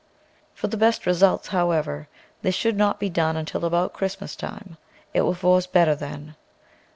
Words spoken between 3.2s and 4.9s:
until about Christmas time,